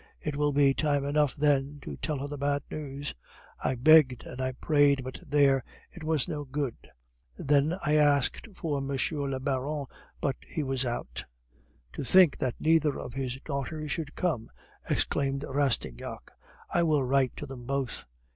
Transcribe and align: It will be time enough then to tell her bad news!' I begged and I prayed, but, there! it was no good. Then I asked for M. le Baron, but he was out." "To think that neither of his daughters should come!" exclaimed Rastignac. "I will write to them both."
It 0.19 0.35
will 0.35 0.51
be 0.51 0.73
time 0.73 1.05
enough 1.05 1.35
then 1.35 1.77
to 1.83 1.95
tell 1.97 2.27
her 2.27 2.35
bad 2.35 2.63
news!' 2.71 3.13
I 3.63 3.75
begged 3.75 4.23
and 4.23 4.41
I 4.41 4.53
prayed, 4.53 5.03
but, 5.03 5.19
there! 5.23 5.63
it 5.91 6.03
was 6.03 6.27
no 6.27 6.43
good. 6.43 6.75
Then 7.37 7.75
I 7.85 7.97
asked 7.97 8.47
for 8.55 8.79
M. 8.79 8.87
le 8.87 9.39
Baron, 9.39 9.85
but 10.19 10.37
he 10.47 10.63
was 10.63 10.87
out." 10.87 11.25
"To 11.93 12.03
think 12.03 12.39
that 12.39 12.55
neither 12.59 12.97
of 12.99 13.13
his 13.13 13.39
daughters 13.41 13.91
should 13.91 14.15
come!" 14.15 14.49
exclaimed 14.89 15.45
Rastignac. 15.47 16.31
"I 16.73 16.81
will 16.81 17.03
write 17.03 17.35
to 17.35 17.45
them 17.45 17.65
both." 17.67 18.05